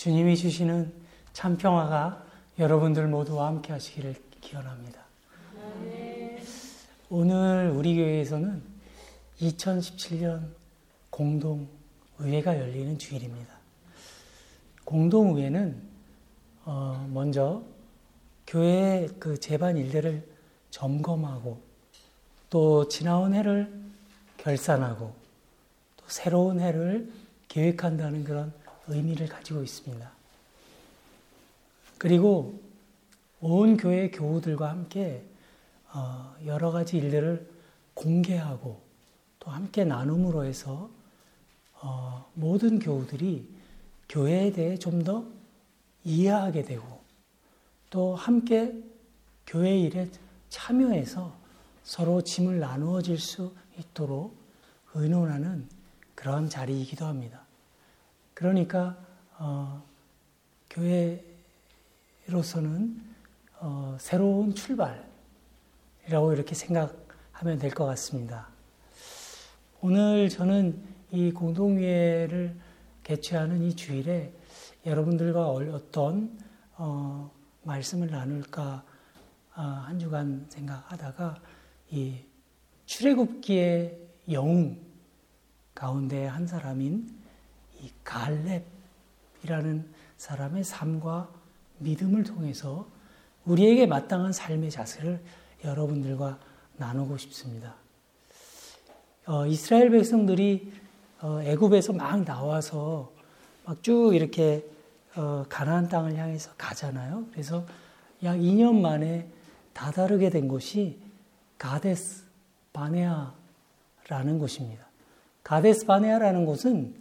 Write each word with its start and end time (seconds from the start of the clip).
주님이 0.00 0.34
주시는 0.34 0.90
참 1.34 1.58
평화가 1.58 2.24
여러분들 2.58 3.06
모두와 3.06 3.48
함께 3.48 3.74
하시기를 3.74 4.14
기원합니다. 4.40 4.98
오늘 7.10 7.70
우리 7.76 7.96
교회에서는 7.96 8.62
2017년 9.42 10.40
공동 11.10 11.68
의회가 12.18 12.58
열리는 12.58 12.96
주일입니다. 12.96 13.52
공동 14.86 15.36
의회는 15.36 15.76
어 16.64 17.06
먼저 17.12 17.62
교회의 18.46 19.10
그 19.18 19.38
재반 19.38 19.76
일들을 19.76 20.26
점검하고 20.70 21.60
또 22.48 22.88
지나온 22.88 23.34
해를 23.34 23.70
결산하고 24.38 25.14
또 25.98 26.04
새로운 26.06 26.58
해를 26.58 27.12
계획한다는 27.48 28.24
그런 28.24 28.59
의미를 28.90 29.28
가지고 29.28 29.62
있습니다. 29.62 30.10
그리고 31.98 32.60
온 33.40 33.76
교회 33.76 34.10
교우들과 34.10 34.68
함께 34.70 35.24
어, 35.92 36.34
여러 36.44 36.70
가지 36.70 36.98
일들을 36.98 37.50
공개하고 37.94 38.80
또 39.38 39.50
함께 39.50 39.84
나눔으로 39.84 40.44
해서 40.44 40.90
어, 41.80 42.30
모든 42.34 42.78
교우들이 42.78 43.48
교회에 44.08 44.52
대해 44.52 44.78
좀 44.78 45.02
더 45.04 45.40
이해하게 46.04 46.64
되고 46.64 47.00
또 47.90 48.14
함께 48.14 48.74
교회 49.46 49.78
일에 49.78 50.08
참여해서 50.48 51.34
서로 51.82 52.22
짐을 52.22 52.60
나누어질 52.60 53.18
수 53.18 53.52
있도록 53.78 54.36
의논하는 54.94 55.68
그런 56.14 56.48
자리이기도 56.48 57.04
합니다. 57.04 57.44
그러니까 58.40 58.96
어, 59.38 59.84
교회로서는 62.26 63.02
어, 63.58 63.98
새로운 64.00 64.54
출발이라고 64.54 66.32
이렇게 66.32 66.54
생각하면 66.54 67.58
될 67.58 67.70
것 67.74 67.84
같습니다. 67.84 68.48
오늘 69.82 70.30
저는 70.30 70.82
이 71.10 71.30
공동회를 71.32 72.56
개최하는 73.02 73.60
이 73.60 73.76
주일에 73.76 74.32
여러분들과 74.86 75.46
어떤 75.46 76.38
어, 76.78 77.30
말씀을 77.64 78.08
나눌까 78.08 78.82
어, 79.54 79.60
한 79.60 79.98
주간 79.98 80.46
생각하다가 80.48 81.36
이 81.90 82.16
출애굽기의 82.86 83.98
영웅 84.30 84.80
가운데 85.74 86.24
한 86.24 86.46
사람인 86.46 87.20
이 87.82 87.90
갈렙이라는 88.04 89.88
사람의 90.16 90.64
삶과 90.64 91.30
믿음을 91.78 92.24
통해서 92.24 92.86
우리에게 93.44 93.86
마땅한 93.86 94.32
삶의 94.32 94.70
자세를 94.70 95.22
여러분들과 95.64 96.38
나누고 96.76 97.16
싶습니다. 97.18 97.74
어, 99.26 99.46
이스라엘 99.46 99.90
백성들이 99.90 100.72
어, 101.20 101.40
애굽에서 101.42 101.92
막 101.92 102.24
나와서 102.24 103.12
막 103.64 103.82
쭉 103.82 104.14
이렇게 104.14 104.64
어, 105.16 105.44
가나안 105.48 105.88
땅을 105.88 106.16
향해서 106.16 106.52
가잖아요. 106.56 107.26
그래서 107.32 107.64
약 108.22 108.36
2년 108.36 108.80
만에 108.80 109.28
다다르게 109.72 110.30
된 110.30 110.48
곳이 110.48 110.98
가데스 111.58 112.24
바네아라는 112.72 114.38
곳입니다. 114.38 114.86
가데스 115.42 115.86
바네아라는 115.86 116.44
곳은 116.46 116.94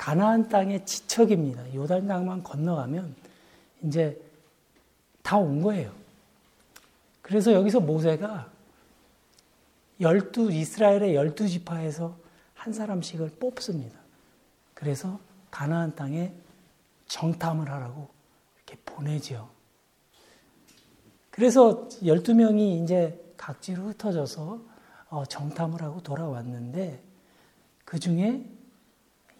가나안 0.00 0.48
땅의 0.48 0.86
지척입니다. 0.86 1.74
요단 1.74 2.08
강만 2.08 2.42
건너가면 2.42 3.14
이제 3.82 4.18
다 5.22 5.36
온 5.36 5.60
거예요. 5.60 5.92
그래서 7.20 7.52
여기서 7.52 7.80
모세가 7.80 8.50
열두 10.00 10.52
이스라엘의 10.52 11.14
열두 11.14 11.46
지파에서 11.46 12.16
한 12.54 12.72
사람씩을 12.72 13.32
뽑습니다. 13.38 14.00
그래서 14.72 15.20
가나안 15.50 15.94
땅에 15.94 16.32
정탐을 17.06 17.70
하라고 17.70 18.08
이렇게 18.56 18.82
보내죠. 18.86 19.50
그래서 21.30 21.86
12명이 22.02 22.82
이제 22.82 23.22
각지로 23.36 23.88
흩어져서 23.88 24.62
어, 25.10 25.26
정탐을 25.26 25.82
하고 25.82 26.02
돌아왔는데 26.02 27.02
그 27.84 27.98
중에 27.98 28.46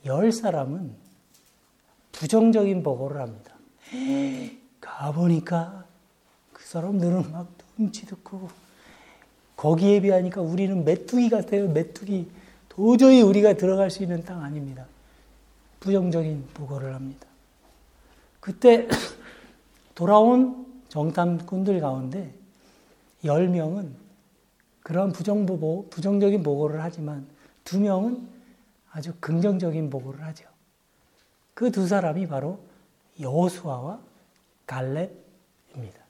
10사람은 0.05 0.91
부정적인 2.13 2.83
보고를 2.83 3.21
합니다. 3.21 3.55
가보니까 4.81 5.85
그 6.53 6.65
사람들은 6.65 7.33
막 7.33 7.49
눈치도 7.77 8.17
크고 8.23 8.49
거기에 9.57 10.01
비하니까 10.01 10.41
우리는 10.41 10.85
메뚜기 10.85 11.29
같아요. 11.29 11.69
메뚜기. 11.69 12.31
도저히 12.69 13.21
우리가 13.21 13.55
들어갈 13.55 13.91
수 13.91 14.03
있는 14.03 14.25
땅 14.25 14.43
아닙니다. 14.43 14.87
부정적인 15.81 16.47
보고를 16.55 16.95
합니다. 16.95 17.27
그때 18.41 18.89
돌아온 19.95 20.67
정탐꾼들 20.89 21.81
가운데 21.81 22.33
10명은 23.25 23.91
그런 24.83 25.13
부정보고, 25.13 25.89
부정적인 25.91 26.43
보고를 26.43 26.83
하지만 26.83 27.27
2명은 27.65 28.27
아주 28.91 29.13
긍정적인 29.21 29.91
보고를 29.91 30.25
하죠. 30.27 30.47
그 31.55 31.71
두 31.71 31.87
사람이 31.87 32.27
바로 32.27 32.59
여호수아와 33.21 34.01
갈렙입니다. 34.67 36.01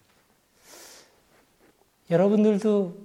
여러분들도 2.10 2.96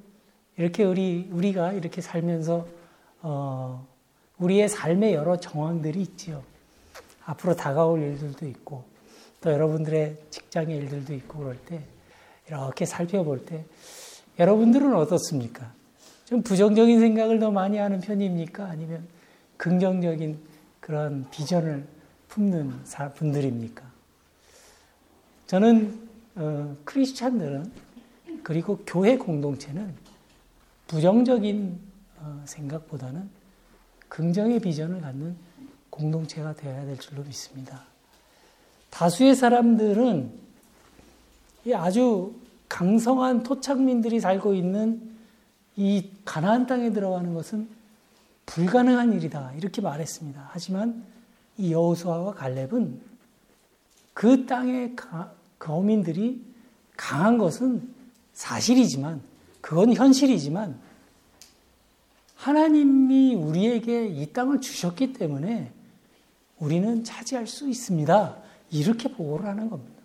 이렇게 0.57 0.83
우리 0.83 1.27
우리가 1.31 1.73
이렇게 1.73 2.01
살면서 2.01 2.67
어, 3.21 3.87
우리의 4.37 4.69
삶의 4.69 5.13
여러 5.13 5.37
정황들이 5.39 6.01
있지요. 6.01 6.43
앞으로 7.25 7.55
다가올 7.55 8.01
일들도 8.01 8.45
있고 8.47 8.83
또 9.41 9.51
여러분들의 9.51 10.17
직장의 10.29 10.77
일들도 10.77 11.13
있고 11.15 11.39
그럴 11.39 11.57
때 11.65 11.81
이렇게 12.47 12.85
살펴볼 12.85 13.45
때 13.45 13.65
여러분들은 14.37 14.95
어떻습니까? 14.95 15.71
좀 16.25 16.41
부정적인 16.41 16.99
생각을 16.99 17.39
더 17.39 17.51
많이 17.51 17.77
하는 17.77 18.01
편입니까? 18.01 18.65
아니면 18.65 19.07
긍정적인 19.57 20.39
그런 20.79 21.29
비전을 21.31 21.85
품는 22.29 22.83
분들입니까? 23.15 23.83
저는 25.47 25.99
어, 26.35 26.75
크리스찬들은 26.83 27.71
그리고 28.43 28.79
교회 28.85 29.17
공동체는 29.17 29.93
부정적인 30.87 31.79
어, 32.19 32.41
생각보다는 32.45 33.29
긍정의 34.09 34.59
비전을 34.59 35.01
갖는 35.01 35.35
공동체가 35.89 36.53
되어야 36.53 36.85
될 36.85 36.97
줄로 36.97 37.23
믿습니다. 37.23 37.83
다수의 38.89 39.35
사람들은 39.35 40.31
아주 41.73 42.35
강성한 42.69 43.43
토착민들이 43.43 44.19
살고 44.19 44.53
있는 44.53 45.15
이 45.75 46.09
가나안 46.23 46.67
땅에 46.67 46.91
들어가는 46.91 47.33
것은 47.33 47.67
불가능한 48.45 49.13
일이다 49.13 49.53
이렇게 49.53 49.81
말했습니다. 49.81 50.49
하지만 50.51 51.03
이 51.57 51.71
여호수아와 51.71 52.33
갈렙은 52.33 53.01
그 54.13 54.45
땅의 54.45 54.95
거민들이 55.59 56.41
강한 56.95 57.37
것은 57.37 57.93
사실이지만 58.33 59.21
그건 59.61 59.93
현실이지만 59.93 60.79
하나님이 62.35 63.35
우리에게 63.35 64.07
이 64.07 64.31
땅을 64.31 64.61
주셨기 64.61 65.13
때문에 65.13 65.71
우리는 66.59 67.03
차지할 67.03 67.47
수 67.47 67.67
있습니다. 67.67 68.37
이렇게 68.71 69.11
보고를 69.11 69.45
하는 69.45 69.69
겁니다. 69.69 69.95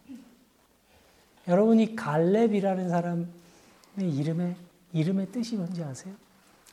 여러분이 1.48 1.96
갈렙이라는 1.96 2.88
사람의 2.88 3.26
이름의 3.98 4.56
이름의 4.92 5.32
뜻이 5.32 5.56
뭔지 5.56 5.82
아세요? 5.82 6.14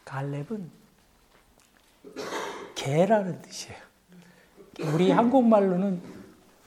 갈렙은 0.05 0.69
개라는 2.75 3.41
뜻이에요. 3.41 3.77
우리 4.93 5.11
한국말로는 5.11 6.01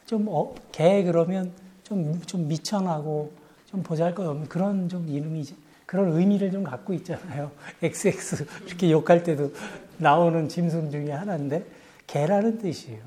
좀 0.06 0.26
어, 0.28 0.54
개 0.72 1.04
그러면 1.04 1.52
좀, 1.84 2.20
좀 2.22 2.48
미천하고 2.48 3.32
좀 3.66 3.82
보잘것없는 3.82 4.48
그런 4.48 4.88
좀 4.88 5.08
이름이지. 5.08 5.56
그런 5.86 6.12
의미를 6.12 6.50
좀 6.50 6.62
갖고 6.62 6.92
있잖아요. 6.94 7.50
XX 7.82 8.46
이렇게 8.66 8.90
욕할 8.90 9.22
때도 9.22 9.52
나오는 9.98 10.48
짐승 10.48 10.90
중에 10.90 11.10
하나인데 11.12 11.64
개라는 12.06 12.58
뜻이에요. 12.58 13.02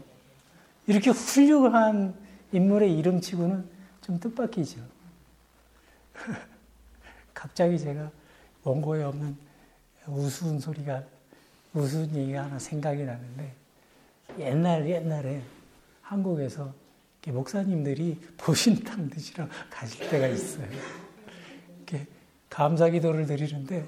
이렇게 0.87 1.09
훌륭한 1.09 2.13
인물의 2.51 2.97
이름치고는 2.97 3.65
좀 4.01 4.19
뜻밖이죠. 4.19 4.81
갑자기 7.33 7.79
제가 7.79 8.11
원고에 8.63 9.03
없는 9.03 9.35
우스운 10.07 10.59
소리가 10.59 11.03
우스운 11.73 12.15
얘기가 12.15 12.43
하나 12.43 12.59
생각이 12.59 13.03
나는데 13.03 13.53
옛날 14.39 14.87
옛날에 14.87 15.41
한국에서 16.01 16.73
목사님들이 17.27 18.19
보신 18.37 18.83
땅 18.83 19.09
드시러 19.09 19.47
가실 19.69 20.09
때가 20.09 20.27
있어요. 20.27 20.67
이렇게 21.77 22.05
감사 22.49 22.89
기도를 22.89 23.25
드리는데 23.25 23.87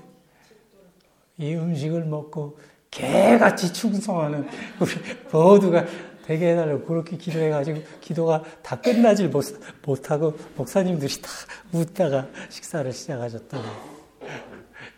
이 1.37 1.53
음식을 1.53 2.05
먹고 2.05 2.57
개같이 2.89 3.73
충성하는 3.73 4.47
우리 4.79 4.91
모두가 5.31 5.85
되게 6.25 6.51
해달라고 6.51 6.85
그렇게 6.85 7.17
기도해가지고 7.17 7.83
기도가 7.99 8.41
다 8.63 8.79
끝나질 8.79 9.29
못, 9.29 9.43
못하고 9.85 10.35
목사님들이 10.55 11.21
다 11.21 11.29
웃다가 11.73 12.27
식사를 12.49 12.91
시작하셨다고 12.91 13.63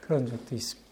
그런 0.01 0.27
적도 0.27 0.55
있습니다. 0.55 0.86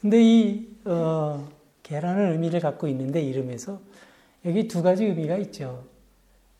근데 0.00 0.22
이, 0.22 0.68
어, 0.84 1.48
개라는 1.82 2.32
의미를 2.32 2.60
갖고 2.60 2.86
있는데 2.88 3.22
이름에서 3.22 3.80
여기 4.44 4.68
두 4.68 4.82
가지 4.82 5.04
의미가 5.04 5.36
있죠. 5.38 5.84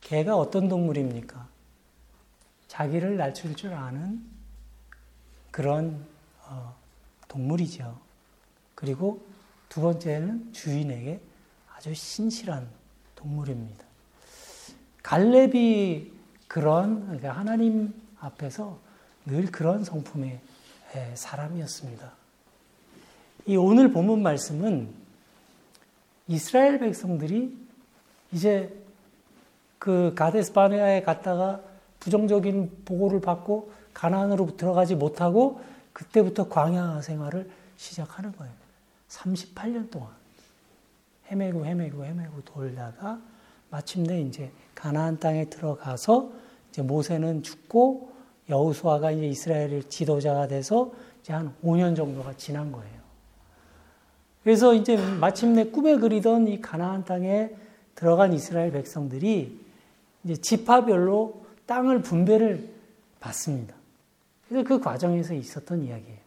개가 0.01 0.37
어떤 0.37 0.69
동물입니까? 0.69 1.49
자기를 2.69 3.17
낮출 3.17 3.55
줄 3.55 3.75
아는 3.75 4.25
그런 5.51 6.05
어, 6.47 6.75
동물이죠. 7.29 7.99
그리고 8.75 9.25
두 9.69 9.81
번째는 9.81 10.53
주인에게 10.53 11.21
아주 11.75 11.95
신실한 11.95 12.69
동물입니다. 13.15 13.85
갈렙이 15.03 16.13
그런 16.49 17.05
그러니까 17.07 17.33
하나님 17.33 17.93
앞에서 18.19 18.79
늘 19.25 19.47
그런 19.47 19.85
성품의 19.85 20.41
사람이었습니다. 21.15 22.26
이 23.47 23.57
오늘 23.57 23.93
본문 23.93 24.23
말씀은 24.23 24.89
이스라엘 26.27 26.81
백성들이 26.81 27.57
이제 28.33 28.77
그 29.79 30.13
가데스 30.17 30.53
바네아에 30.53 31.03
갔다가 31.03 31.61
부정적인 32.01 32.83
보고를 32.85 33.21
받고 33.21 33.71
가나안으로 33.95 34.57
들어가지 34.57 34.97
못하고 34.97 35.61
그때부터 35.93 36.49
광야 36.49 37.01
생활을 37.03 37.49
시작하는 37.77 38.33
거예요. 38.33 38.53
38년 39.09 39.91
동안 39.91 40.11
헤매고 41.31 41.65
헤매고 41.65 42.05
헤매고 42.05 42.43
돌다가 42.45 43.21
마침내 43.71 44.21
이제 44.23 44.51
가나안 44.75 45.19
땅에 45.19 45.49
들어가서 45.49 46.33
이제 46.71 46.83
모세는 46.83 47.45
죽고 47.45 48.13
여호수아가 48.49 49.13
이제 49.13 49.27
이스라엘의 49.29 49.85
지도자가 49.85 50.49
돼서 50.49 50.93
이제 51.23 51.33
한 51.33 51.55
5년 51.65 51.97
정도가 51.97 52.37
지난 52.37 52.71
거예요. 52.73 52.96
그래서 54.47 54.75
이제 54.75 54.97
마침내 54.97 55.65
꿈에 55.65 55.97
그리던 55.97 56.47
이 56.47 56.61
가나안 56.61 57.05
땅에 57.05 57.51
들어간 57.97 58.33
이스라엘 58.33 58.71
백성들이 58.71 59.59
이제 60.23 60.37
지파별로 60.37 61.45
땅을 61.67 62.03
분배를 62.03 62.71
받습니다. 63.19 63.75
그래서 64.49 64.69
그 64.69 64.79
과정에서 64.79 65.35
있었던 65.35 65.83
이야기예요. 65.83 66.19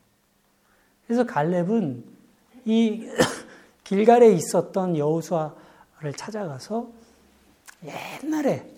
그래서 1.08 1.26
갈렙은 1.26 2.04
이 2.66 3.08
길갈에 3.86 4.34
있었던 4.34 4.98
여호수아를 4.98 6.12
찾아가서 6.18 6.90
옛날에 7.86 8.70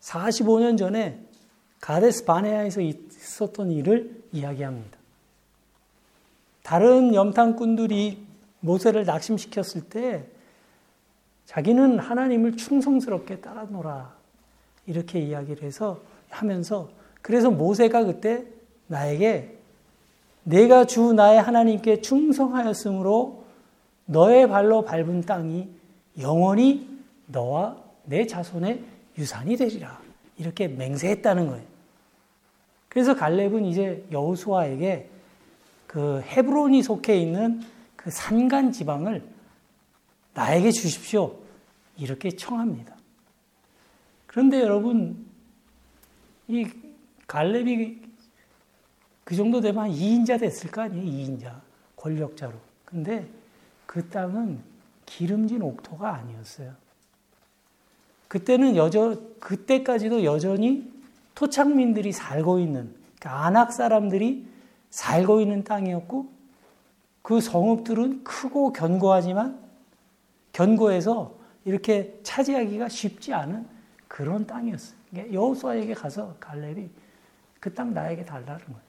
45년 0.00 0.78
전에 0.78 1.18
가데스 1.80 2.24
바네아에서 2.24 2.82
있었던 2.82 3.72
일을 3.72 4.22
이야기합니다. 4.30 4.96
다른 6.62 7.16
염탐꾼들이 7.16 8.23
모세를 8.64 9.04
낙심시켰을 9.04 9.88
때 9.90 10.24
자기는 11.44 11.98
하나님을 11.98 12.56
충성스럽게 12.56 13.40
따라노라 13.40 14.14
이렇게 14.86 15.20
이야기를 15.20 15.62
해서 15.62 16.00
하면서 16.30 16.90
그래서 17.20 17.50
모세가 17.50 18.04
그때 18.04 18.44
나에게 18.86 19.58
내가 20.44 20.84
주 20.84 21.12
나의 21.12 21.40
하나님께 21.40 22.00
충성하였으므로 22.00 23.44
너의 24.06 24.48
발로 24.48 24.84
밟은 24.84 25.22
땅이 25.22 25.68
영원히 26.20 26.88
너와 27.26 27.76
내 28.04 28.26
자손의 28.26 28.82
유산이 29.18 29.56
되리라. 29.56 30.00
이렇게 30.36 30.68
맹세했다는 30.68 31.46
거예요. 31.48 31.64
그래서 32.88 33.14
갈렙은 33.14 33.64
이제 33.64 34.04
여호수아에게 34.10 35.08
그 35.86 36.20
헤브론이 36.22 36.82
속해 36.82 37.16
있는 37.16 37.62
그 38.04 38.10
산간 38.10 38.70
지방을 38.70 39.26
나에게 40.34 40.70
주십시오. 40.72 41.38
이렇게 41.96 42.36
청합니다. 42.36 42.94
그런데 44.26 44.60
여러분, 44.60 45.24
이 46.46 46.68
갈렙이 47.26 48.02
그 49.24 49.34
정도 49.34 49.62
되면 49.62 49.88
2인자 49.88 50.38
됐을 50.38 50.70
거 50.70 50.82
아니에요? 50.82 51.02
2인자. 51.02 51.60
권력자로. 51.96 52.52
근데 52.84 53.26
그 53.86 54.06
땅은 54.10 54.60
기름진 55.06 55.62
옥토가 55.62 56.14
아니었어요. 56.14 56.74
그때는 58.28 58.76
여전, 58.76 59.38
그때까지도 59.40 60.24
여전히 60.24 60.92
토착민들이 61.34 62.12
살고 62.12 62.58
있는, 62.58 62.94
그러니까 63.18 63.46
안악 63.46 63.72
사람들이 63.72 64.46
살고 64.90 65.40
있는 65.40 65.64
땅이었고, 65.64 66.33
그 67.24 67.40
성읍들은 67.40 68.22
크고 68.22 68.74
견고하지만, 68.74 69.58
견고해서 70.52 71.34
이렇게 71.64 72.20
차지하기가 72.22 72.90
쉽지 72.90 73.32
않은 73.32 73.66
그런 74.08 74.46
땅이었어요. 74.46 74.98
여호수아에게 75.32 75.94
가서 75.94 76.36
갈렙이 76.38 76.90
그 77.60 77.74
땅 77.74 77.94
나에게 77.94 78.26
달라는 78.26 78.62
거예요. 78.66 78.80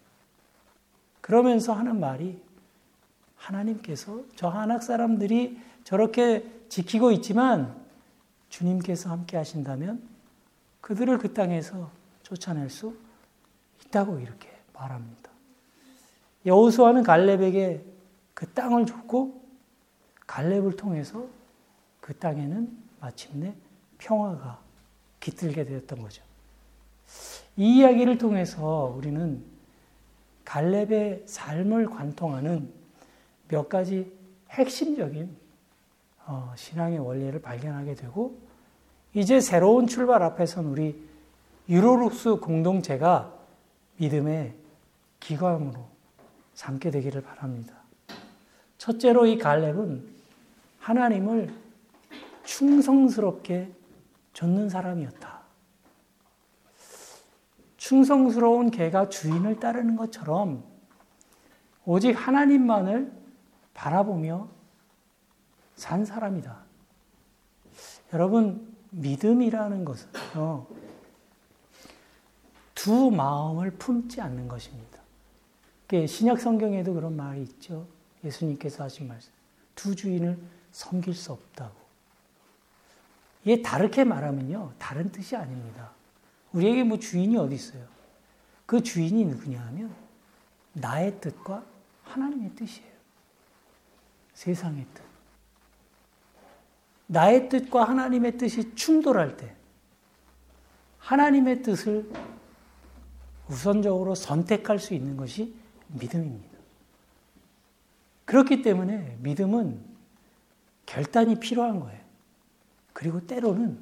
그러면서 1.22 1.72
하는 1.72 2.02
말이 2.02 2.42
하나님께서 3.38 4.22
저 4.36 4.50
한학 4.50 4.84
사람들이 4.84 5.58
저렇게 5.86 6.46
지키고 6.68 7.14
있지만 7.14 7.74
주님께서 8.50 9.10
함께 9.10 9.38
하신다면 9.38 10.04
그들을 10.82 11.18
그 11.20 11.34
땅에서 11.34 11.90
쫓아낼 12.22 12.70
수 12.70 12.98
있다고 13.86 14.20
이렇게 14.20 14.50
말합니다. 14.74 15.32
여호수아는 16.46 17.04
갈렙에게 17.04 17.95
그 18.36 18.48
땅을 18.52 18.86
줬고 18.86 19.42
갈렙을 20.28 20.76
통해서 20.76 21.26
그 22.02 22.14
땅에는 22.14 22.78
마침내 23.00 23.56
평화가 23.98 24.60
깃들게 25.20 25.66
되었던 25.66 26.00
거죠. 26.00 26.22
이 27.58 27.78
이야기를 27.78 28.20
통해서 28.20 28.94
우리는 28.96 29.44
갈렙의 30.44 31.24
삶을 31.26 31.88
관통하는 31.88 32.72
몇 33.48 33.70
가지 33.70 34.12
핵심적인 34.52 35.36
어, 36.28 36.54
신앙의 36.56 37.00
원리를 37.00 37.42
발견하게 37.42 37.96
되고 37.96 38.38
이제 39.14 39.40
새로운 39.40 39.88
출발 39.88 40.22
앞에선 40.24 40.66
우리 40.66 41.02
유로룩스 41.70 42.38
공동체가 42.38 43.34
믿음의 43.98 44.54
기관으로 45.20 45.88
삼게 46.54 46.92
되기를 46.92 47.22
바랍니다. 47.22 47.85
첫째로 48.86 49.26
이 49.26 49.40
갈렙은 49.40 50.08
하나님을 50.78 51.52
충성스럽게 52.44 53.72
좇는 54.34 54.70
사람이었다. 54.70 55.42
충성스러운 57.78 58.70
개가 58.70 59.10
주인을 59.10 59.60
따르는 59.60 59.96
것처럼 59.96 60.64
오직 61.84 62.12
하나님만을 62.12 63.12
바라보며 63.74 64.50
산 65.76 66.06
사람이다. 66.06 66.56
여러분, 68.14 68.72
믿음이라는 68.92 69.84
것은요, 69.84 70.68
두 72.76 73.10
마음을 73.10 73.72
품지 73.72 74.22
않는 74.22 74.48
것입니다. 74.48 75.00
신약 76.08 76.40
성경에도 76.40 76.94
그런 76.94 77.16
말이 77.16 77.42
있죠. 77.42 77.95
예수님께서 78.26 78.84
하신 78.84 79.08
말씀. 79.08 79.32
두 79.76 79.96
주인을 79.96 80.38
섬길 80.72 81.14
수 81.14 81.32
없다고. 81.32 81.76
이게 83.44 83.62
다르게 83.62 84.04
말하면요, 84.04 84.74
다른 84.80 85.12
뜻이 85.12 85.36
아닙니다. 85.36 85.92
우리에게 86.52 86.84
뭐 86.84 86.98
주인이 86.98 87.38
어디 87.38 87.56
있어요? 87.56 87.86
그 88.66 88.82
주인이 88.82 89.26
누구냐 89.26 89.62
하면 89.68 89.94
나의 90.74 91.20
뜻과 91.22 91.64
하나님의 92.04 92.56
뜻이에요. 92.56 92.92
세상의 94.34 94.86
뜻. 94.94 95.04
나의 97.08 97.50
뜻과 97.50 97.84
하나님의 97.84 98.38
뜻이 98.38 98.74
충돌할 98.76 99.38
때 99.38 99.56
하나님의 100.98 101.62
뜻을 101.62 102.10
우선적으로 103.48 104.16
선택할 104.16 104.80
수 104.80 104.96
있는 104.96 105.16
것이 105.16 105.56
믿음입니다. 105.88 106.55
그렇기 108.26 108.62
때문에 108.62 109.18
믿음은 109.22 109.80
결단이 110.86 111.40
필요한 111.40 111.80
거예요. 111.80 112.00
그리고 112.94 113.26
때로는 113.26 113.78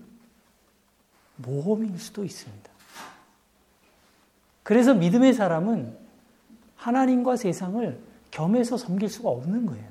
모험일 1.37 1.97
수도 1.99 2.23
있습니다. 2.23 2.69
그래서 4.63 4.93
믿음의 4.93 5.33
사람은 5.33 5.97
하나님과 6.75 7.35
세상을 7.35 7.99
겸해서 8.31 8.77
섬길 8.77 9.09
수가 9.09 9.29
없는 9.29 9.65
거예요. 9.65 9.85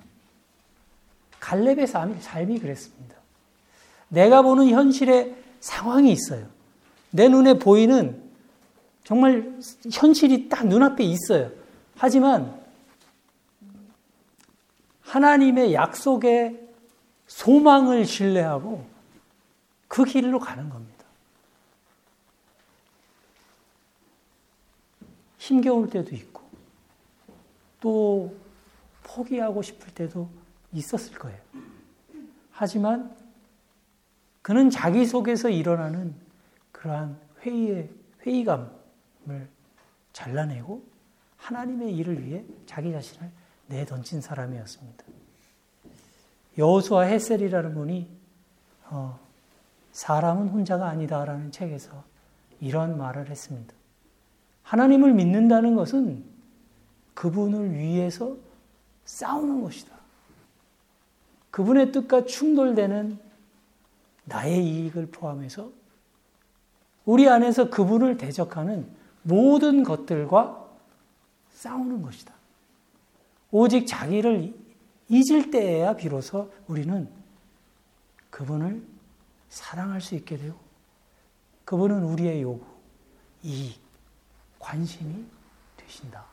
갈렙의 1.41 1.87
삶이, 1.87 2.21
삶이 2.21 2.59
그랬습니다. 2.59 3.17
내가 4.09 4.43
보는 4.43 4.69
현실의 4.69 5.37
상황이 5.61 6.13
있어요. 6.13 6.47
내 7.11 7.29
눈에 7.29 7.59
보이는 7.59 8.21
정말 9.05 9.59
현실이 9.91 10.49
딱 10.49 10.67
눈앞에 10.67 11.05
있어요. 11.05 11.51
하지만 11.97 12.62
하나님의 15.13 15.75
약속에 15.75 16.59
소망을 17.27 18.07
신뢰하고 18.07 18.87
그 19.87 20.07
길로 20.07 20.39
가는 20.39 20.71
겁니다. 20.71 21.05
힘겨울 25.37 25.91
때도 25.91 26.15
있고 26.17 26.41
또 27.79 28.35
포기하고 29.03 29.61
싶을 29.61 29.93
때도 29.93 30.31
있었을 30.73 31.19
거예요. 31.19 31.39
하지만 32.51 33.15
그는 34.41 34.71
자기 34.71 35.05
속에서 35.05 35.51
일어나는 35.51 36.15
그러한 36.71 37.19
회의의 37.43 37.91
회의감을 38.25 39.47
잘라내고 40.15 40.83
하나님의 41.37 41.95
일을 41.97 42.27
위해 42.27 42.45
자기 42.65 42.93
자신을 42.93 43.42
내던진 43.67 44.21
사람이었습니다. 44.21 45.05
여호수아 46.59 47.03
헤셀이라는 47.03 47.75
분이 47.75 48.09
어, 48.91 49.19
사람은 49.93 50.49
혼자가 50.49 50.89
아니다라는 50.89 51.53
책에서 51.53 52.05
이런 52.61 52.99
말을 52.99 53.29
했습니다. 53.29 53.75
하나님을 54.63 55.13
믿는다는 55.13 55.75
것은 55.75 56.25
그분을 57.15 57.75
위해서 57.75 58.37
싸우는 59.05 59.63
것이다. 59.63 59.93
그분의 61.51 61.93
뜻과 61.93 62.25
충돌되는 62.25 63.19
나의 64.25 64.65
이익을 64.65 65.07
포함해서 65.07 65.71
우리 67.05 67.29
안에서 67.29 67.69
그분을 67.69 68.17
대적하는 68.17 68.87
모든 69.23 69.83
것들과 69.83 70.69
싸우는 71.51 72.03
것이다. 72.03 72.33
오직 73.53 73.87
자기를 73.87 74.55
잊을 75.09 75.51
때에야 75.51 75.95
비로소 75.95 76.53
우리는 76.67 77.09
그분을 78.31 78.83
사랑할 79.51 80.01
수 80.01 80.15
있게 80.15 80.39
되고 80.39 80.59
그분은 81.67 82.03
우리의 82.03 82.43
요구, 82.43 82.65
이익, 83.43 83.79
관심이 84.59 85.25
되신다. 85.77 86.25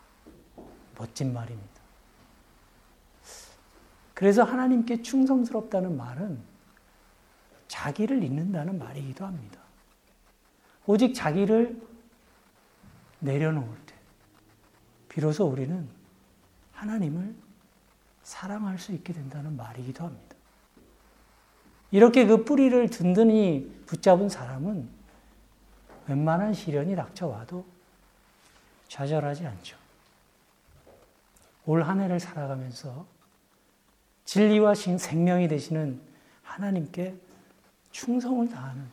멋진 0.98 1.34
말입니다. 1.34 1.80
그래서 4.14 4.44
하나님께 4.44 5.02
충성스럽다는 5.02 5.96
말은 5.96 6.42
자기를 7.68 8.24
잊는다는 8.24 8.80
말이기도 8.80 9.26
합니다. 9.26 9.60
오직 10.86 11.14
자기를 11.14 11.82
내려놓을 13.20 13.78
때, 13.86 13.94
비로소 15.08 15.46
우리는 15.46 15.99
하나님을 16.80 17.36
사랑할 18.24 18.80
수 18.80 18.94
있게 18.94 19.12
된다는 19.12 19.58
말이기도 19.58 20.06
합니다. 20.06 20.36
이렇게 21.92 22.26
그 22.26 22.46
뿌리를 22.46 22.90
든든히 22.90 23.84
붙잡은 23.86 24.30
사람은 24.30 24.88
웬만한 26.08 26.54
시련이 26.54 26.96
닥쳐와도 26.96 27.66
좌절하지 28.88 29.46
않죠. 29.46 29.78
올 31.66 31.84
한 31.84 32.00
해를 32.00 32.20
살아가면서 32.20 33.06
진리와 34.26 34.74
생명이 34.74 35.48
되시는 35.48 36.00
하나님께 36.44 37.16
충성을 37.92 38.48
다하는 38.50 38.86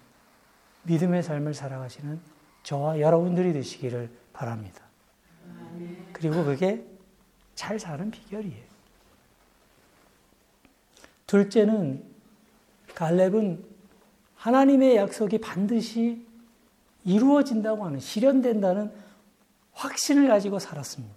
믿음의 0.82 1.22
삶을 1.22 1.54
살아가시는 1.54 2.20
저와 2.64 3.00
여러분들이 3.00 3.52
되시기를 3.52 4.10
바랍니다. 4.32 4.82
그리고 6.12 6.44
그게 6.44 6.84
잘 7.56 7.80
사는 7.80 8.08
비결이에요. 8.10 8.64
둘째는 11.26 12.04
갈렙은 12.94 13.64
하나님의 14.36 14.96
약속이 14.96 15.38
반드시 15.38 16.24
이루어진다고 17.04 17.84
하는 17.84 17.98
실현된다는 17.98 18.92
확신을 19.72 20.28
가지고 20.28 20.58
살았습니다. 20.58 21.16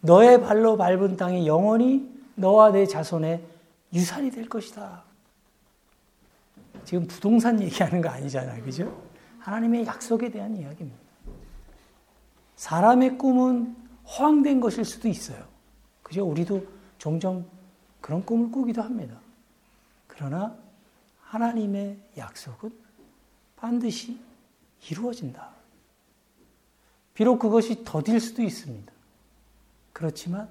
너의 0.00 0.40
발로 0.40 0.76
밟은 0.76 1.16
땅이 1.16 1.46
영원히 1.46 2.10
너와 2.34 2.72
내 2.72 2.86
자손의 2.86 3.44
유산이 3.92 4.30
될 4.30 4.48
것이다. 4.48 5.04
지금 6.84 7.06
부동산 7.06 7.60
얘기하는 7.60 8.00
거 8.00 8.08
아니잖아요. 8.08 8.62
그죠? 8.62 9.02
하나님의 9.38 9.86
약속에 9.86 10.30
대한 10.30 10.56
이야기입니다. 10.56 10.98
사람의 12.56 13.18
꿈은 13.18 13.85
허황된 14.06 14.60
것일 14.60 14.84
수도 14.84 15.08
있어요. 15.08 15.46
그죠? 16.02 16.24
우리도 16.24 16.66
종종 16.98 17.44
그런 18.00 18.24
꿈을 18.24 18.50
꾸기도 18.50 18.82
합니다. 18.82 19.20
그러나 20.06 20.56
하나님의 21.22 21.98
약속은 22.16 22.72
반드시 23.56 24.18
이루어진다. 24.88 25.50
비록 27.14 27.38
그것이 27.38 27.82
더딜 27.84 28.20
수도 28.20 28.42
있습니다. 28.42 28.92
그렇지만 29.92 30.48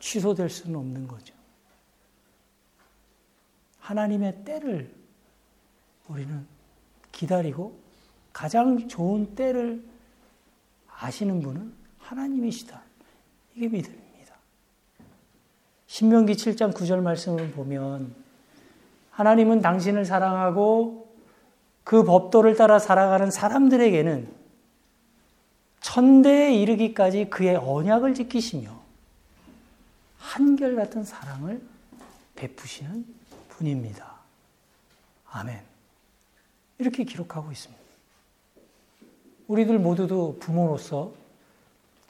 취소될 0.00 0.50
수는 0.50 0.76
없는 0.76 1.06
거죠. 1.06 1.34
하나님의 3.78 4.44
때를 4.44 4.92
우리는 6.08 6.46
기다리고 7.12 7.78
가장 8.32 8.88
좋은 8.88 9.34
때를 9.34 9.82
아시는 10.88 11.40
분은 11.40 11.85
하나님이시다. 12.06 12.80
이게 13.54 13.68
믿음입니다. 13.68 14.34
신명기 15.86 16.34
7장 16.34 16.72
9절 16.72 17.00
말씀을 17.00 17.50
보면 17.52 18.14
하나님은 19.10 19.60
당신을 19.60 20.04
사랑하고 20.04 21.14
그 21.84 22.04
법도를 22.04 22.56
따라 22.56 22.78
살아가는 22.78 23.30
사람들에게는 23.30 24.28
천대에 25.80 26.54
이르기까지 26.54 27.30
그의 27.30 27.56
언약을 27.56 28.14
지키시며 28.14 28.76
한결같은 30.18 31.04
사랑을 31.04 31.62
베푸시는 32.34 33.06
분입니다. 33.48 34.16
아멘. 35.30 35.60
이렇게 36.78 37.04
기록하고 37.04 37.52
있습니다. 37.52 37.82
우리들 39.46 39.78
모두도 39.78 40.38
부모로서 40.40 41.12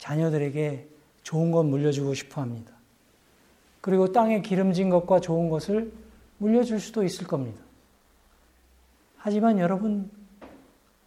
자녀들에게 0.07 0.89
좋은 1.25 1.51
것 1.51 1.65
물려주고 1.65 2.15
싶어 2.15 2.41
합니다. 2.41 2.73
그리고 3.81 4.13
땅에 4.13 4.41
기름진 4.41 4.89
것과 4.89 5.21
좋은 5.21 5.51
것을 5.51 5.93
물려줄 6.39 6.79
수도 6.79 7.03
있을 7.03 7.27
겁니다. 7.27 7.61
하지만 9.17 9.59
여러분, 9.59 10.09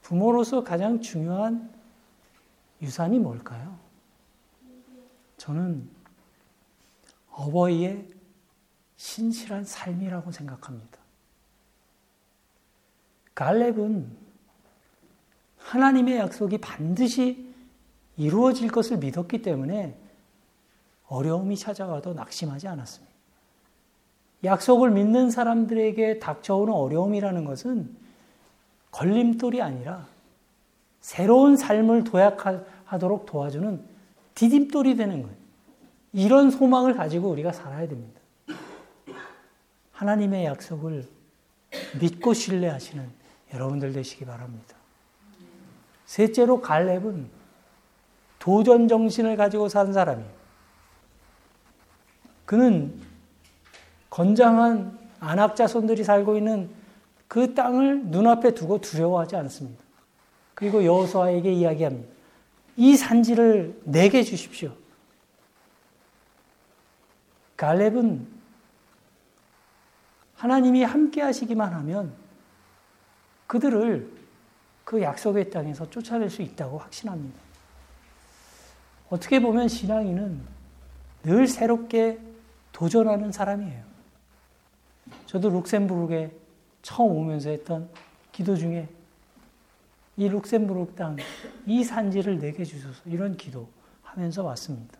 부모로서 0.01 0.65
가장 0.65 0.99
중요한 0.99 1.71
유산이 2.81 3.19
뭘까요? 3.19 3.77
저는 5.37 5.87
어버이의 7.31 8.05
신실한 8.97 9.63
삶이라고 9.63 10.31
생각합니다. 10.33 10.99
갈렙은 13.33 14.11
하나님의 15.57 16.17
약속이 16.17 16.57
반드시 16.57 17.48
이루어질 18.19 18.69
것을 18.69 18.97
믿었기 18.97 19.41
때문에 19.41 19.97
어려움이 21.07 21.55
찾아와도 21.55 22.13
낙심하지 22.13 22.67
않았습니다. 22.67 23.09
약속을 24.43 24.91
믿는 24.91 25.31
사람들에게 25.31 26.19
닥쳐오는 26.19 26.73
어려움이라는 26.73 27.45
것은 27.45 27.95
걸림돌이 28.91 29.61
아니라 29.61 30.05
새로운 30.99 31.55
삶을 31.55 32.03
도약하도록 32.03 33.25
도와주는 33.25 33.81
디딤돌이 34.35 34.97
되는 34.97 35.23
거예요. 35.23 35.37
이런 36.11 36.51
소망을 36.51 36.95
가지고 36.95 37.29
우리가 37.29 37.53
살아야 37.53 37.87
됩니다. 37.87 38.19
하나님의 39.93 40.45
약속을 40.45 41.07
믿고 42.01 42.33
신뢰하시는 42.33 43.09
여러분들 43.53 43.93
되시기 43.93 44.25
바랍니다. 44.25 44.75
셋째로 46.05 46.59
갈렙은 46.59 47.38
도전 48.49 48.87
정신을 48.87 49.37
가지고 49.37 49.69
산 49.69 49.93
사람이에요. 49.93 50.31
그는 52.45 52.99
건장한 54.09 54.97
안악자손들이 55.19 56.03
살고 56.03 56.35
있는 56.35 56.67
그 57.27 57.53
땅을 57.53 58.05
눈앞에 58.05 58.55
두고 58.55 58.81
두려워하지 58.81 59.35
않습니다. 59.35 59.83
그리고 60.55 60.83
여호수아에게 60.83 61.53
이야기합니다. 61.53 62.11
이 62.75 62.97
산지를 62.97 63.81
내게 63.83 64.23
주십시오. 64.23 64.73
갈렙은 67.55 68.25
하나님이 70.33 70.81
함께 70.81 71.21
하시기만 71.21 71.71
하면 71.71 72.13
그들을 73.45 74.11
그 74.85 75.03
약속의 75.03 75.51
땅에서 75.51 75.87
쫓아낼 75.91 76.31
수 76.31 76.41
있다고 76.41 76.79
확신합니다. 76.79 77.48
어떻게 79.09 79.39
보면 79.41 79.67
신앙인은 79.67 80.41
늘 81.23 81.47
새롭게 81.47 82.19
도전하는 82.71 83.31
사람이에요. 83.31 83.83
저도 85.25 85.49
룩셈부르크에 85.49 86.31
처음 86.81 87.17
오면서 87.17 87.49
했던 87.49 87.89
기도 88.31 88.55
중에 88.55 88.87
이 90.17 90.27
룩셈부르크 90.29 90.95
땅, 90.95 91.17
이 91.65 91.83
산지를 91.83 92.39
내게 92.39 92.63
주소서 92.63 93.01
이런 93.05 93.35
기도 93.35 93.67
하면서 94.03 94.43
왔습니다. 94.43 94.97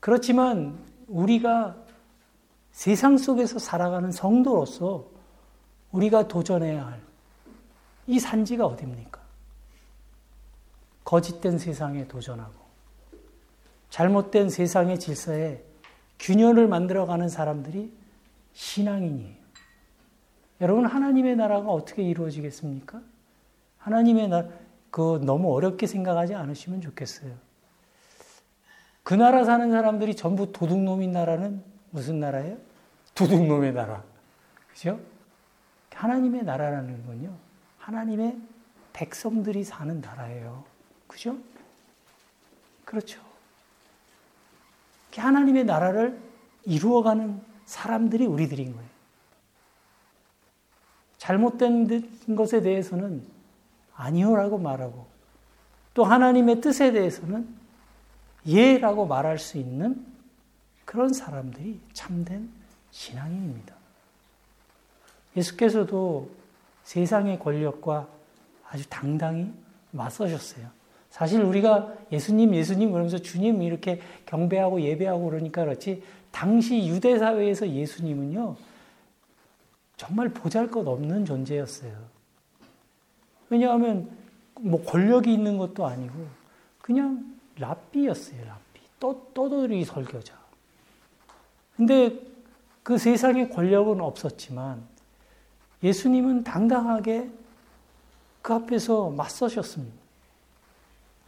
그렇지만 0.00 0.78
우리가 1.06 1.76
세상 2.72 3.18
속에서 3.18 3.58
살아가는 3.58 4.10
성도로서 4.12 5.06
우리가 5.92 6.28
도전해야 6.28 6.86
할 6.86 7.08
이 8.08 8.18
산지가 8.18 8.66
어딥니까? 8.66 9.17
거짓된 11.08 11.56
세상에 11.56 12.06
도전하고 12.06 12.52
잘못된 13.88 14.50
세상의 14.50 14.98
질서에 14.98 15.64
균열을 16.18 16.68
만들어가는 16.68 17.30
사람들이 17.30 17.90
신앙인이에요. 18.52 19.38
여러분 20.60 20.84
하나님의 20.84 21.36
나라가 21.36 21.70
어떻게 21.70 22.02
이루어지겠습니까? 22.02 23.00
하나님의 23.78 24.28
나라 24.28 24.48
그 24.90 25.18
너무 25.24 25.54
어렵게 25.54 25.86
생각하지 25.86 26.34
않으시면 26.34 26.82
좋겠어요. 26.82 27.32
그 29.02 29.14
나라 29.14 29.46
사는 29.46 29.70
사람들이 29.70 30.14
전부 30.14 30.52
도둑놈인 30.52 31.12
나라는 31.12 31.64
무슨 31.88 32.20
나라예요? 32.20 32.58
도둑놈의 33.14 33.72
나라. 33.72 34.04
그죠? 34.74 35.00
하나님의 35.90 36.42
나라라는 36.42 37.06
건요. 37.06 37.34
하나님의 37.78 38.36
백성들이 38.92 39.64
사는 39.64 40.02
나라예요. 40.02 40.77
그죠? 41.08 41.36
그렇죠. 42.84 43.20
하나님의 45.18 45.64
나라를 45.64 46.18
이루어가는 46.64 47.40
사람들이 47.64 48.26
우리들인 48.26 48.72
거예요. 48.72 48.88
잘못된 51.18 52.36
것에 52.36 52.62
대해서는 52.62 53.26
아니요라고 53.94 54.58
말하고 54.58 55.06
또 55.92 56.04
하나님의 56.04 56.60
뜻에 56.60 56.92
대해서는 56.92 57.48
예라고 58.46 59.06
말할 59.06 59.38
수 59.38 59.58
있는 59.58 60.06
그런 60.84 61.12
사람들이 61.12 61.80
참된 61.92 62.48
신앙인입니다. 62.92 63.74
예수께서도 65.36 66.30
세상의 66.84 67.38
권력과 67.40 68.08
아주 68.70 68.88
당당히 68.88 69.52
맞서셨어요. 69.90 70.77
사실 71.10 71.42
우리가 71.42 71.94
예수님, 72.12 72.54
예수님 72.54 72.92
그러면서 72.92 73.18
주님 73.18 73.62
이렇게 73.62 74.00
경배하고 74.26 74.82
예배하고 74.82 75.24
그러니까 75.24 75.64
그렇지 75.64 76.02
당시 76.30 76.86
유대 76.86 77.18
사회에서 77.18 77.68
예수님은요 77.68 78.56
정말 79.96 80.28
보잘것 80.28 80.86
없는 80.86 81.24
존재였어요. 81.24 81.92
왜냐하면 83.50 84.10
뭐 84.60 84.82
권력이 84.82 85.32
있는 85.32 85.58
것도 85.58 85.86
아니고 85.86 86.14
그냥 86.80 87.36
랍비였어요, 87.58 88.44
랍비. 88.46 88.80
떠, 89.00 89.20
떠돌이 89.34 89.84
설교자. 89.84 90.38
근데 91.76 92.20
그 92.82 92.98
세상에 92.98 93.48
권력은 93.48 94.00
없었지만 94.00 94.82
예수님은 95.82 96.44
당당하게 96.44 97.30
그 98.42 98.54
앞에서 98.54 99.10
맞서셨습니다. 99.10 100.07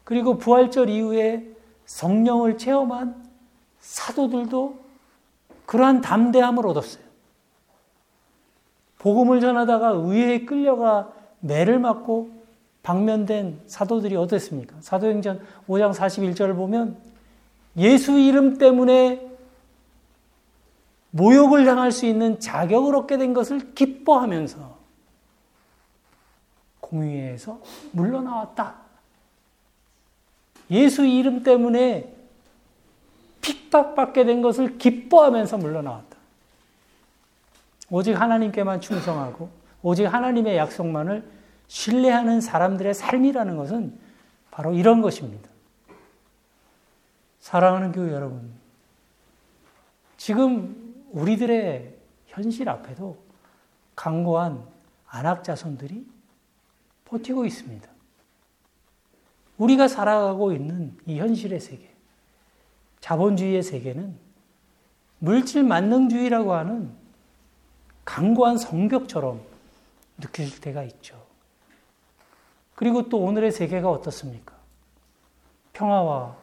그리고 0.05 0.39
부활절 0.39 0.89
이후에 0.89 1.47
성령을 1.87 2.59
체험한 2.59 3.25
사도들도 3.81 4.79
그러한 5.67 6.01
담대함을 6.01 6.67
얻었어요. 6.67 7.05
복음을 8.99 9.41
전하다가 9.41 9.91
의회에 9.91 10.45
끌려가 10.45 11.13
매를 11.41 11.79
맞고 11.79 12.31
방면된 12.83 13.63
사도들이 13.67 14.17
어땠습니까? 14.17 14.77
사도행전 14.81 15.41
5장 15.69 15.95
41절을 15.95 16.55
보면 16.55 16.99
예수 17.77 18.19
이름 18.19 18.59
때문에 18.59 19.29
모욕을 21.13 21.65
당할 21.65 21.93
수 21.93 22.07
있는 22.07 22.39
자격을 22.41 22.95
얻게 22.95 23.17
된 23.17 23.33
것을 23.33 23.75
기뻐하면서 23.75 24.79
공의회에서 26.81 27.61
물러나왔다. 27.93 28.90
예수 30.71 31.05
이름 31.05 31.43
때문에 31.43 32.15
핍박받게 33.41 34.25
된 34.25 34.43
것을 34.43 34.79
기뻐하면서 34.79 35.59
물러나왔다. 35.59 36.17
오직 37.91 38.13
하나님께만 38.13 38.81
충성하고 38.81 39.51
오직 39.83 40.05
하나님의 40.05 40.57
약속만을 40.57 41.25
신뢰하는 41.67 42.41
사람들의 42.41 42.95
삶이라는 42.95 43.57
것은 43.57 43.99
바로 44.51 44.73
이런 44.73 45.01
것입니다. 45.01 45.49
사랑하는 47.41 47.93
교회 47.93 48.13
여러분, 48.13 48.53
지금 50.17 50.95
우리들의 51.11 51.95
현실 52.27 52.69
앞에도 52.69 53.17
강고한 53.97 54.63
안학자손들이 55.07 56.07
버티고 57.07 57.47
있습니다. 57.47 57.89
우리가 59.61 59.89
살아가고 59.89 60.53
있는 60.53 60.97
이 61.05 61.19
현실의 61.19 61.61
세계, 61.61 61.95
자본주의의 63.01 63.63
세계는 63.63 64.17
물질 65.19 65.63
만능주의라고 65.63 66.55
하는 66.55 66.91
강고한 68.07 68.57
성벽처럼 68.57 69.43
느껴질 70.17 70.63
때가 70.63 70.83
있죠. 70.85 71.23
그리고 72.75 73.11
또 73.11 73.19
오늘의 73.19 73.53
세계가 73.53 73.91
어떻습니까? 73.91 74.55
평화와 75.75 76.37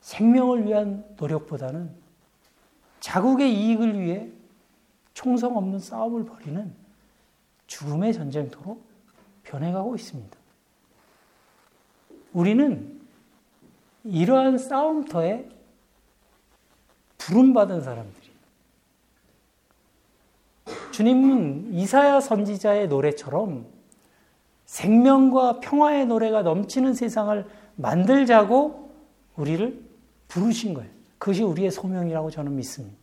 생명을 0.00 0.66
위한 0.66 1.04
노력보다는 1.16 1.94
자국의 2.98 3.54
이익을 3.54 4.00
위해 4.00 4.28
총성 5.14 5.56
없는 5.56 5.78
싸움을 5.78 6.24
벌이는 6.24 6.74
죽음의 7.68 8.12
전쟁터로 8.12 8.80
변해가고 9.44 9.94
있습니다. 9.94 10.41
우리는 12.32 13.00
이러한 14.04 14.58
싸움터에 14.58 15.48
부름받은 17.18 17.82
사람들이 17.82 18.32
주님은 20.92 21.74
이사야 21.74 22.20
선지자의 22.20 22.88
노래처럼 22.88 23.66
생명과 24.66 25.60
평화의 25.60 26.06
노래가 26.06 26.42
넘치는 26.42 26.94
세상을 26.94 27.46
만들자고 27.76 28.92
우리를 29.36 29.82
부르신 30.28 30.74
거예요. 30.74 30.90
그것이 31.18 31.42
우리의 31.42 31.70
소명이라고 31.70 32.30
저는 32.30 32.56
믿습니다. 32.56 32.96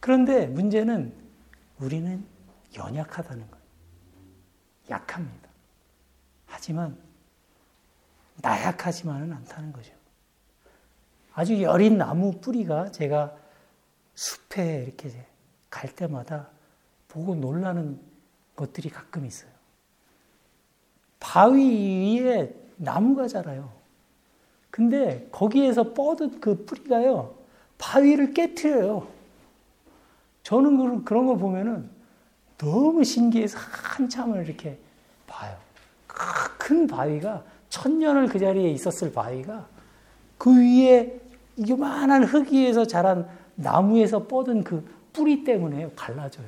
그런데 0.00 0.46
문제는 0.46 1.12
우리는 1.78 2.24
연약하다는 2.76 3.50
거예요. 3.50 3.64
약합니다. 4.90 5.48
하지만 6.46 6.96
나약하지만은 8.40 9.32
않다는 9.32 9.72
거죠. 9.72 9.92
아주 11.34 11.62
여린 11.62 11.98
나무 11.98 12.32
뿌리가 12.40 12.90
제가 12.90 13.34
숲에 14.14 14.84
이렇게 14.84 15.24
갈 15.70 15.94
때마다 15.94 16.48
보고 17.08 17.34
놀라는 17.34 18.00
것들이 18.56 18.90
가끔 18.90 19.24
있어요. 19.24 19.50
바위 21.20 22.20
위에 22.20 22.54
나무가 22.76 23.28
자라요. 23.28 23.72
근데 24.70 25.28
거기에서 25.30 25.94
뻗은 25.94 26.40
그 26.40 26.64
뿌리가요, 26.64 27.36
바위를 27.78 28.34
깨트려요. 28.34 29.08
저는 30.42 31.04
그런 31.04 31.26
걸 31.26 31.38
보면은 31.38 31.90
너무 32.56 33.04
신기해서 33.04 33.58
한참을 33.58 34.44
이렇게 34.44 34.78
봐요. 35.26 35.56
큰 36.58 36.86
바위가 36.86 37.44
천년을 37.78 38.26
그 38.26 38.38
자리에 38.40 38.70
있었을 38.70 39.12
바위가 39.12 39.68
그 40.36 40.50
위에 40.50 41.20
이만한 41.56 42.24
흙 42.24 42.52
위에서 42.52 42.84
자란 42.84 43.28
나무에서 43.54 44.26
뻗은 44.26 44.64
그 44.64 44.84
뿌리 45.12 45.44
때문에 45.44 45.90
갈라져요. 45.94 46.46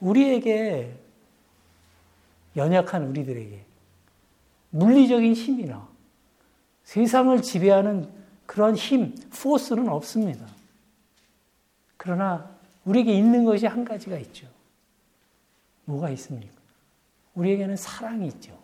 우리에게 0.00 0.94
연약한 2.56 3.06
우리들에게 3.08 3.64
물리적인 4.70 5.34
힘이나 5.34 5.88
세상을 6.84 7.40
지배하는 7.42 8.08
그런 8.46 8.74
힘, 8.76 9.14
포스는 9.30 9.88
없습니다. 9.88 10.46
그러나 11.96 12.50
우리에게 12.84 13.12
있는 13.12 13.44
것이 13.44 13.66
한 13.66 13.84
가지가 13.84 14.18
있죠. 14.18 14.46
뭐가 15.84 16.10
있습니까? 16.10 16.61
우리에게는 17.34 17.76
사랑이 17.76 18.26
있죠. 18.28 18.56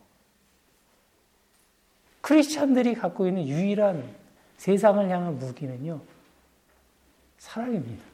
크리스찬들이 2.20 2.94
갖고 2.94 3.26
있는 3.26 3.46
유일한 3.46 4.04
세상을 4.58 5.08
향한 5.08 5.38
무기는요, 5.38 6.00
사랑입니다. 7.38 8.04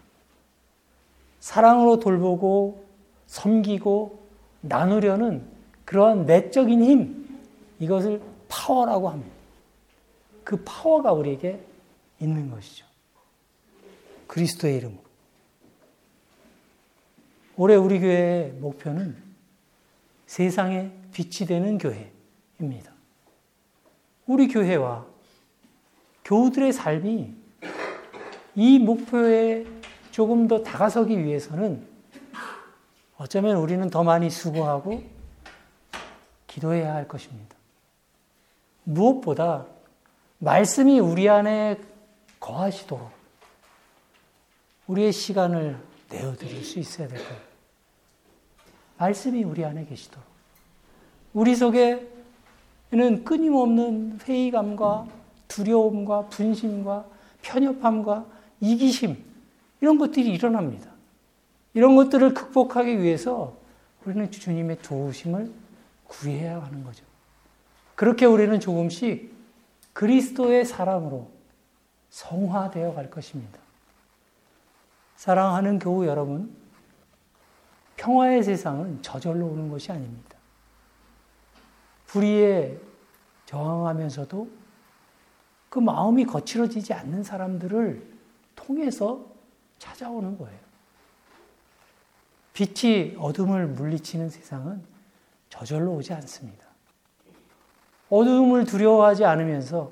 사랑으로 1.40 1.98
돌보고 1.98 2.84
섬기고 3.26 4.22
나누려는 4.60 5.46
그러한 5.84 6.26
내적인 6.26 6.82
힘, 6.82 7.40
이것을 7.80 8.22
파워라고 8.48 9.08
합니다. 9.08 9.34
그 10.44 10.62
파워가 10.64 11.12
우리에게 11.12 11.60
있는 12.20 12.50
것이죠. 12.50 12.86
그리스도의 14.26 14.76
이름으로. 14.76 15.02
올해 17.56 17.76
우리 17.76 18.00
교회의 18.00 18.52
목표는 18.52 19.16
세상에 20.26 20.90
빛이 21.12 21.46
되는 21.46 21.78
교회입니다. 21.78 22.92
우리 24.26 24.48
교회와 24.48 25.06
교우들의 26.24 26.72
삶이 26.72 27.34
이 28.56 28.78
목표에 28.78 29.66
조금 30.10 30.48
더 30.48 30.62
다가서기 30.62 31.22
위해서는 31.24 31.86
어쩌면 33.16 33.56
우리는 33.56 33.88
더 33.90 34.02
많이 34.02 34.30
수고하고 34.30 35.02
기도해야 36.46 36.94
할 36.94 37.08
것입니다. 37.08 37.54
무엇보다 38.84 39.66
말씀이 40.38 41.00
우리 41.00 41.28
안에 41.28 41.80
거하시도록 42.38 43.10
우리의 44.86 45.12
시간을 45.12 45.78
내어드릴 46.10 46.64
수 46.64 46.78
있어야 46.78 47.08
될 47.08 47.18
거예요. 47.18 47.53
말씀이 48.98 49.44
우리 49.44 49.64
안에 49.64 49.84
계시도록. 49.86 50.24
우리 51.32 51.54
속에는 51.56 53.24
끊임없는 53.24 54.20
회의감과 54.22 55.06
두려움과 55.48 56.26
분심과 56.28 57.04
편협함과 57.42 58.26
이기심, 58.60 59.22
이런 59.80 59.98
것들이 59.98 60.32
일어납니다. 60.32 60.90
이런 61.74 61.96
것들을 61.96 62.34
극복하기 62.34 63.02
위해서 63.02 63.56
우리는 64.04 64.30
주님의 64.30 64.80
도우심을 64.82 65.52
구해야 66.06 66.62
하는 66.62 66.84
거죠. 66.84 67.04
그렇게 67.94 68.26
우리는 68.26 68.58
조금씩 68.60 69.32
그리스도의 69.92 70.64
사랑으로 70.64 71.28
성화되어 72.10 72.94
갈 72.94 73.10
것입니다. 73.10 73.58
사랑하는 75.16 75.78
교우 75.78 76.06
여러분, 76.06 76.54
평화의 77.96 78.42
세상은 78.42 79.00
저절로 79.02 79.46
오는 79.46 79.68
것이 79.68 79.92
아닙니다. 79.92 80.36
불의에 82.06 82.78
저항하면서도 83.46 84.48
그 85.68 85.78
마음이 85.78 86.24
거칠어지지 86.24 86.92
않는 86.92 87.22
사람들을 87.22 88.14
통해서 88.54 89.24
찾아오는 89.78 90.38
거예요. 90.38 90.58
빛이 92.52 93.16
어둠을 93.18 93.66
물리치는 93.66 94.30
세상은 94.30 94.82
저절로 95.48 95.94
오지 95.94 96.12
않습니다. 96.14 96.64
어둠을 98.08 98.64
두려워하지 98.64 99.24
않으면서 99.24 99.90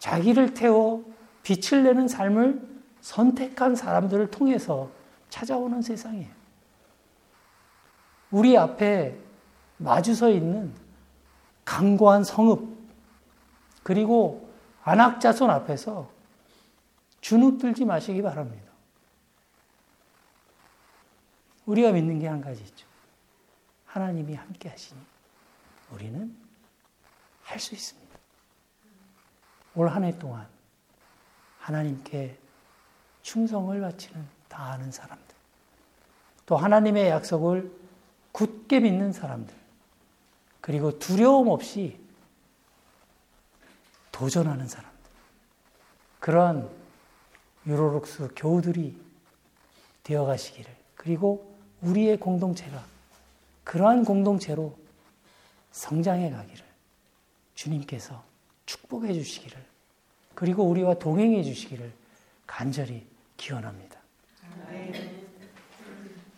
자기를 0.00 0.54
태워 0.54 1.04
빛을 1.44 1.84
내는 1.84 2.08
삶을 2.08 2.60
선택한 3.00 3.76
사람들을 3.76 4.30
통해서 4.30 4.90
찾아오는 5.30 5.82
세상이에요. 5.82 6.43
우리 8.34 8.58
앞에 8.58 9.16
마주서 9.76 10.30
있는 10.30 10.74
강고한 11.64 12.24
성읍, 12.24 12.66
그리고 13.84 14.52
안악자손 14.82 15.50
앞에서 15.50 16.10
주눅 17.20 17.58
들지 17.58 17.84
마시기 17.84 18.22
바랍니다. 18.22 18.72
우리가 21.64 21.92
믿는 21.92 22.18
게 22.18 22.26
한 22.26 22.40
가지 22.40 22.60
있죠. 22.64 22.88
하나님이 23.86 24.34
함께 24.34 24.68
하시니 24.68 25.00
우리는 25.92 26.36
할 27.44 27.60
수 27.60 27.72
있습니다. 27.76 28.18
올 29.76 29.88
한 29.88 30.02
해 30.02 30.18
동안 30.18 30.48
하나님께 31.60 32.36
충성을 33.22 33.80
바치는 33.80 34.26
다 34.48 34.72
아는 34.72 34.90
사람들, 34.90 35.36
또 36.46 36.56
하나님의 36.56 37.10
약속을 37.10 37.83
굳게 38.34 38.80
믿는 38.80 39.12
사람들, 39.12 39.54
그리고 40.60 40.98
두려움 40.98 41.48
없이 41.48 41.96
도전하는 44.10 44.66
사람들, 44.66 44.98
그러한 46.18 46.68
유로록스 47.64 48.30
교우들이 48.34 49.00
되어 50.02 50.24
가시기를, 50.24 50.74
그리고 50.96 51.56
우리의 51.80 52.16
공동체가 52.18 52.84
그러한 53.62 54.04
공동체로 54.04 54.76
성장해 55.70 56.30
가기를 56.30 56.64
주님께서 57.54 58.24
축복해 58.66 59.12
주시기를 59.12 59.64
그리고 60.34 60.64
우리와 60.64 60.94
동행해 60.94 61.44
주시기를 61.44 61.92
간절히 62.48 63.06
기원합니다. 63.36 64.00